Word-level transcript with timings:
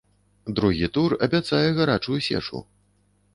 Другі 0.59 0.87
тур 0.95 1.15
абяцае 1.27 1.61
гарачую 1.81 2.19
сечу. 2.29 2.65